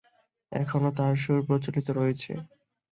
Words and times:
এখনও 0.51 0.91
তার 0.97 1.13
সুর 1.23 1.39
প্রচলিত 1.47 1.87
রয়েছে। 1.91 2.31